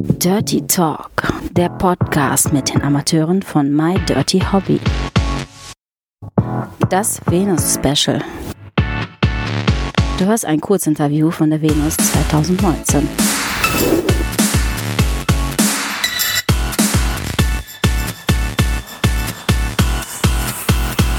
[0.00, 1.10] Dirty Talk,
[1.50, 4.78] der Podcast mit den Amateuren von My Dirty Hobby.
[6.88, 8.22] Das Venus Special.
[10.18, 13.08] Du hörst ein Kurzinterview von der Venus 2019.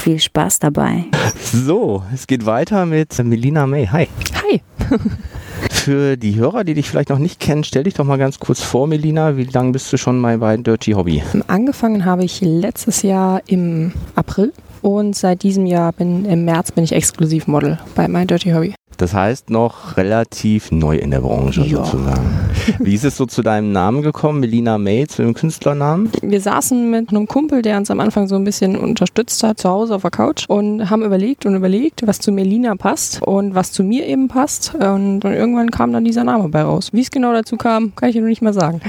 [0.00, 1.06] Viel Spaß dabei.
[1.50, 3.86] So, es geht weiter mit Melina May.
[3.86, 4.06] Hi.
[4.42, 4.60] Hi.
[5.70, 8.60] Für die Hörer, die dich vielleicht noch nicht kennen, stell dich doch mal ganz kurz
[8.60, 9.36] vor, Melina.
[9.36, 11.22] Wie lange bist du schon mal bei Dirty Hobby?
[11.46, 16.84] Angefangen habe ich letztes Jahr im April und seit diesem Jahr bin im März bin
[16.84, 18.74] ich Exklusivmodel bei My Dirty Hobby.
[18.98, 21.84] Das heißt noch relativ neu in der Branche Ja.
[21.84, 22.30] sozusagen.
[22.78, 26.10] Wie ist es so zu deinem Namen gekommen, Melina May, zu dem Künstlernamen?
[26.22, 29.68] Wir saßen mit einem Kumpel, der uns am Anfang so ein bisschen unterstützt hat, zu
[29.68, 33.72] Hause auf der Couch und haben überlegt und überlegt, was zu Melina passt und was
[33.72, 34.74] zu mir eben passt.
[34.74, 36.90] Und, und irgendwann kam dann dieser Name bei raus.
[36.92, 38.80] Wie es genau dazu kam, kann ich dir noch nicht mal sagen.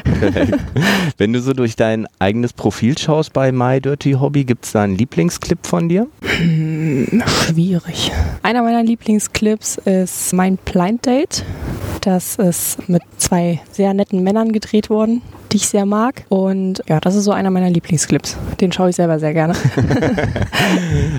[1.17, 4.83] Wenn du so durch dein eigenes Profil schaust bei My Dirty Hobby, gibt es da
[4.83, 6.07] einen Lieblingsclip von dir?
[7.25, 8.11] Schwierig.
[8.43, 11.43] Einer meiner Lieblingsclips ist mein Blind Date.
[12.07, 16.23] Das ist mit zwei sehr netten Männern gedreht worden, die ich sehr mag.
[16.29, 18.37] Und ja, das ist so einer meiner Lieblingsclips.
[18.61, 19.53] Den schaue ich selber sehr gerne.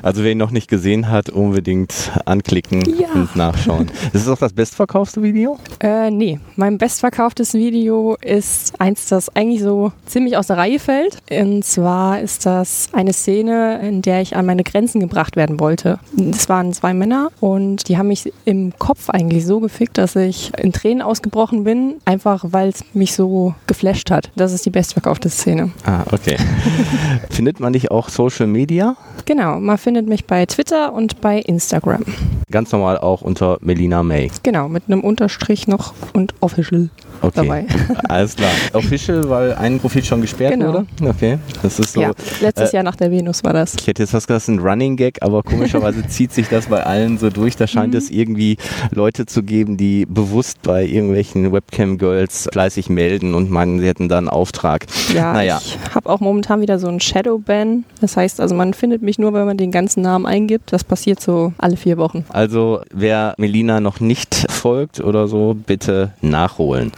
[0.02, 3.08] Also wer ihn noch nicht gesehen hat, unbedingt anklicken Ja.
[3.14, 3.90] und nachschauen.
[4.12, 5.58] Das ist auch das bestverkaufte Video?
[5.80, 11.18] äh, nee, mein bestverkauftes Video ist eins, das eigentlich so ziemlich aus der Reihe fällt.
[11.30, 15.98] Und zwar ist das eine Szene, in der ich an meine Grenzen gebracht werden wollte.
[16.30, 20.52] Es waren zwei Männer und die haben mich im Kopf eigentlich so gefickt, dass ich
[20.58, 24.27] in Tränen ausgebrochen bin, einfach weil es mich so geflasht hat.
[24.36, 25.70] Das ist die bestverkaufte Szene.
[25.84, 26.36] Ah, okay.
[27.30, 28.96] Findet man dich auch Social Media?
[29.24, 32.04] Genau, man findet mich bei Twitter und bei Instagram.
[32.50, 34.30] Ganz normal auch unter Melina May.
[34.42, 36.88] Genau, mit einem Unterstrich noch und official
[37.20, 37.32] Okay.
[37.34, 37.66] dabei.
[38.08, 38.50] Alles klar.
[38.72, 40.68] Official, weil ein Profil schon gesperrt Genau.
[40.72, 40.86] wurde?
[41.02, 41.38] Okay.
[41.62, 42.00] Das ist so.
[42.00, 43.74] ja, letztes äh, Jahr nach der Venus war das.
[43.80, 47.18] Ich hätte jetzt fast gesagt, ein Running Gag, aber komischerweise zieht sich das bei allen
[47.18, 47.56] so durch.
[47.56, 47.98] Da scheint Mhm.
[47.98, 48.56] es irgendwie
[48.90, 54.18] Leute zu geben, die bewusst bei irgendwelchen Webcam-Girls fleißig melden und meinen, sie hätten da
[54.18, 54.86] einen Auftrag.
[55.14, 55.60] Ja, Naja.
[55.62, 57.84] ich habe auch momentan wieder so einen Shadowban.
[58.00, 60.72] Das heißt also, man findet mich nur, wenn man den ganzen Namen eingibt.
[60.72, 62.24] Das passiert so alle vier Wochen.
[62.28, 66.92] Also wer Melina noch nicht folgt oder so, bitte nachholen.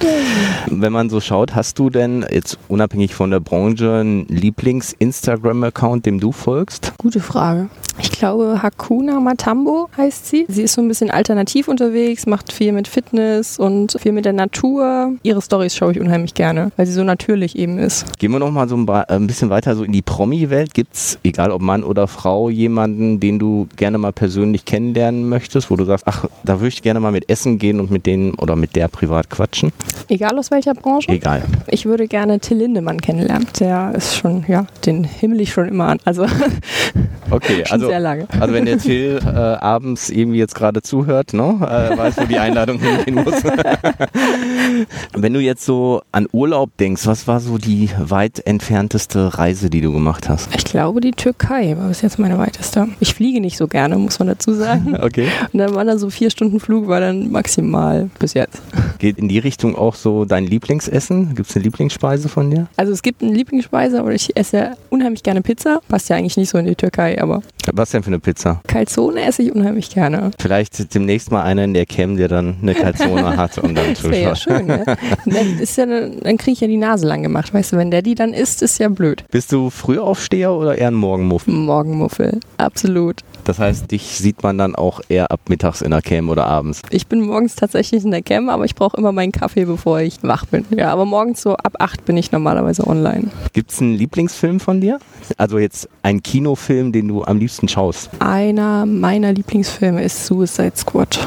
[0.68, 6.20] Wenn man so schaut, hast du denn jetzt unabhängig von der Branche einen Lieblings-Instagram-Account, dem
[6.20, 6.92] du folgst?
[6.98, 7.68] Gute Frage.
[8.02, 10.46] Ich glaube, Hakuna Matambo heißt sie.
[10.48, 14.32] Sie ist so ein bisschen alternativ unterwegs, macht viel mit Fitness und viel mit der
[14.32, 15.12] Natur.
[15.22, 18.18] Ihre Stories schaue ich unheimlich gerne, weil sie so natürlich eben ist.
[18.18, 20.72] Gehen wir noch mal so ein, äh, ein bisschen weiter so in die Promi-Welt.
[20.72, 25.70] Gibt es, egal ob Mann oder Frau, jemanden, den du gerne mal persönlich kennenlernen möchtest,
[25.70, 28.34] wo du sagst, ach, da würde ich gerne mal mit essen gehen und mit denen
[28.34, 29.72] oder mit der privat quatschen?
[30.08, 31.10] Egal aus welcher Branche.
[31.10, 31.42] Egal.
[31.68, 33.46] Ich würde gerne Till Lindemann kennenlernen.
[33.58, 35.98] Der ist schon, ja, den himmel ich schon immer an.
[36.04, 36.26] Also
[37.30, 38.26] Okay, schon also, sehr lange.
[38.38, 42.38] also wenn der Till äh, abends irgendwie jetzt gerade zuhört, ne, äh, weiß, wo die
[42.38, 43.42] Einladung hingehen muss.
[45.14, 49.80] wenn du jetzt so an Urlaub denkst, was war so die weit entfernteste Reise, die
[49.80, 50.54] du gemacht hast?
[50.54, 52.88] Ich glaube, die Türkei war bis jetzt meine weiteste.
[53.00, 54.96] Ich fliege nicht so gerne, muss man dazu sagen.
[55.10, 55.28] Okay.
[55.52, 58.60] Und dann waren da so vier Stunden Flug, war dann maximal bis jetzt.
[58.98, 61.34] Geht in die Richtung auch so dein Lieblingsessen?
[61.34, 62.68] Gibt es eine Lieblingsspeise von dir?
[62.76, 65.80] Also es gibt eine Lieblingsspeise, aber ich esse unheimlich gerne Pizza.
[65.88, 67.42] Passt ja eigentlich nicht so in die Türkei, aber
[67.72, 68.60] Was denn für eine Pizza?
[68.66, 70.30] Calzone esse ich unheimlich gerne.
[70.40, 74.02] Vielleicht demnächst mal einer in der Cam, der dann eine Calzone hat und dann Das
[74.04, 74.56] wäre ja zuschaut.
[74.58, 74.84] schön, ne?
[75.26, 77.52] Dann, ist ja, dann kriege ich ja die Nase lang gemacht.
[77.54, 79.24] Weißt du, wenn der die dann isst, ist ja blöd.
[79.30, 81.52] Bist du Frühaufsteher oder eher ein Morgenmuffel?
[81.54, 83.20] Morgenmuffel, absolut.
[83.44, 86.82] Das heißt, dich sieht man dann auch eher ab mittags in der Cam oder abends.
[86.90, 90.22] Ich bin morgens tatsächlich in der Cam, aber ich brauche immer meinen Kaffee, bevor ich
[90.22, 90.64] wach bin.
[90.76, 93.30] Ja, aber morgens so ab 8 bin ich normalerweise online.
[93.52, 94.98] Gibt es einen Lieblingsfilm von dir?
[95.36, 98.10] Also jetzt ein Kinofilm, den du am liebsten schaust?
[98.18, 101.26] Einer meiner Lieblingsfilme ist Suicide Squad.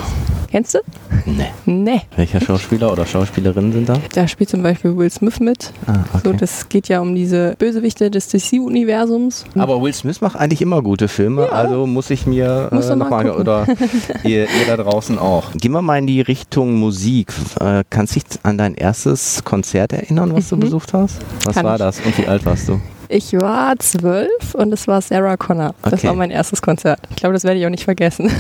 [0.54, 0.80] Kennst du?
[1.26, 1.48] Nee.
[1.66, 2.02] Nee.
[2.16, 3.96] Welcher Schauspieler oder Schauspielerin sind da?
[4.14, 5.72] Da spielt zum Beispiel Will Smith mit.
[5.88, 9.46] Ah, So, das geht ja um diese Bösewichte des DC-Universums.
[9.58, 12.96] Aber Will Smith macht eigentlich immer gute Filme, also muss ich mir äh, du mal
[12.98, 13.66] nochmal, oder
[14.24, 15.54] ihr, ihr da draußen auch.
[15.54, 17.34] Gehen wir mal in die Richtung Musik.
[17.60, 20.60] Äh, kannst du dich an dein erstes Konzert erinnern, was du Mhm.
[20.60, 21.18] besucht hast?
[21.46, 21.80] Was Kann war ich.
[21.80, 22.80] das und wie alt warst du?
[23.16, 25.76] Ich war zwölf und es war Sarah Connor.
[25.84, 26.08] Das Okay.
[26.08, 26.98] war mein erstes Konzert.
[27.12, 28.32] Ich glaube, das werde ich auch nicht vergessen.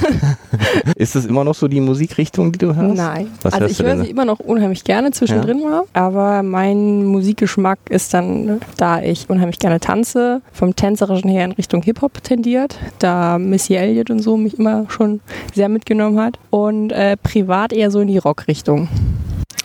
[0.95, 2.95] Ist das immer noch so die Musikrichtung, die du hörst?
[2.97, 3.27] Nein.
[3.43, 8.15] Was also ich höre sie immer noch unheimlich gerne zwischendrin mal, aber mein Musikgeschmack ist
[8.15, 13.75] dann, da ich unheimlich gerne tanze, vom tänzerischen her in Richtung Hip-Hop tendiert, da Missy
[13.75, 15.19] Elliott und so mich immer schon
[15.53, 18.87] sehr mitgenommen hat und äh, privat eher so in die Rockrichtung.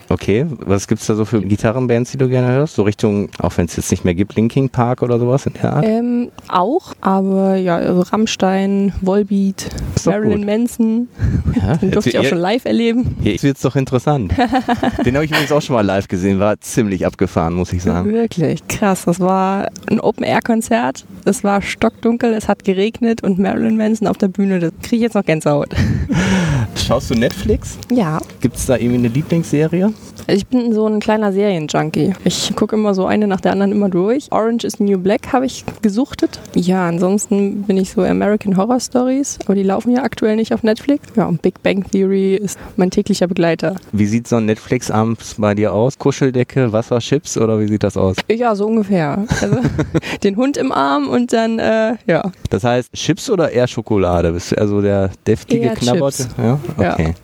[0.09, 2.75] Okay, was gibt's da so für Gitarrenbands, die du gerne hörst?
[2.75, 5.73] So Richtung, auch wenn es jetzt nicht mehr gibt, Linking Park oder sowas in der
[5.73, 5.85] Art?
[5.85, 9.69] Ähm, auch, aber ja, also Rammstein, Volbeat,
[10.05, 10.45] Marilyn gut.
[10.45, 11.07] Manson,
[11.55, 13.15] Ja, den durfte ich auch schon live erleben.
[13.21, 14.33] Jetzt wird's doch interessant.
[15.05, 18.11] Den habe ich übrigens auch schon mal live gesehen, war ziemlich abgefahren, muss ich sagen.
[18.11, 19.05] Wirklich krass.
[19.05, 21.05] Das war ein Open-Air-Konzert.
[21.25, 24.59] Es war stockdunkel, es hat geregnet und Marilyn Manson auf der Bühne.
[24.59, 25.69] Das kriege ich jetzt noch Gänsehaut.
[26.85, 27.77] Schaust du Netflix?
[27.91, 29.93] Ja, Gibt's da irgendwie eine Lieblingsserie?
[30.31, 32.13] Ich bin so ein kleiner Serienjunkie.
[32.23, 34.31] Ich gucke immer so eine nach der anderen immer durch.
[34.31, 36.39] Orange is New Black habe ich gesuchtet.
[36.55, 40.63] Ja, ansonsten bin ich so American Horror Stories, aber die laufen ja aktuell nicht auf
[40.63, 41.07] Netflix.
[41.15, 43.75] Ja, und Big Bang Theory ist mein täglicher Begleiter.
[43.91, 45.97] Wie sieht so ein Netflix-Abend bei dir aus?
[45.97, 48.17] Kuscheldecke, Wasser, Chips oder wie sieht das aus?
[48.29, 49.25] Ja, so ungefähr.
[49.41, 49.57] Also
[50.23, 52.31] den Hund im Arm und dann, äh, ja.
[52.49, 54.31] Das heißt, Chips oder eher Schokolade?
[54.31, 56.23] Bist du eher so der deftige Knabberte?
[56.23, 56.35] Chips.
[56.37, 56.93] Ja, Ja.
[56.93, 57.13] okay.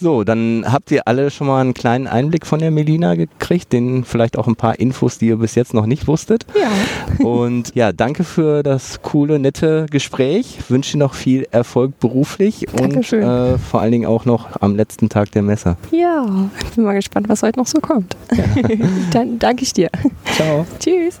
[0.00, 4.04] So, dann habt ihr alle schon mal einen kleinen Einblick von der Melina gekriegt, den
[4.04, 6.46] vielleicht auch ein paar Infos, die ihr bis jetzt noch nicht wusstet.
[6.58, 7.24] Ja.
[7.24, 10.58] Und ja, danke für das coole, nette Gespräch.
[10.68, 13.22] Wünsche dir noch viel Erfolg beruflich und Dankeschön.
[13.22, 15.76] äh, vor allen Dingen auch noch am letzten Tag der Messe.
[15.90, 16.26] Ja,
[16.74, 18.16] bin mal gespannt, was heute noch so kommt.
[19.12, 19.90] Dann danke ich dir.
[20.34, 20.66] Ciao.
[20.78, 21.20] Tschüss.